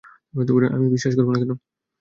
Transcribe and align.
আমি 0.69 0.85
বিশ্বাস 0.93 1.13
করব 1.17 1.29
না? 1.31 1.55